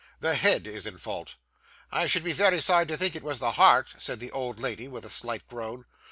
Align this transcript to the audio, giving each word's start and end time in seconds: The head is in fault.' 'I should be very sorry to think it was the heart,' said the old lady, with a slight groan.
The 0.19 0.33
head 0.33 0.65
is 0.65 0.87
in 0.87 0.97
fault.' 0.97 1.35
'I 1.91 2.07
should 2.07 2.23
be 2.23 2.33
very 2.33 2.59
sorry 2.59 2.87
to 2.87 2.97
think 2.97 3.15
it 3.15 3.21
was 3.21 3.37
the 3.37 3.51
heart,' 3.51 3.93
said 3.99 4.19
the 4.19 4.31
old 4.31 4.59
lady, 4.59 4.87
with 4.87 5.05
a 5.05 5.09
slight 5.09 5.47
groan. 5.47 5.85